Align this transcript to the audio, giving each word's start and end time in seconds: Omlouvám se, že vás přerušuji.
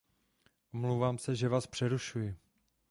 Omlouvám 0.73 1.17
se, 1.17 1.35
že 1.35 1.47
vás 1.49 1.67
přerušuji. 1.67 2.35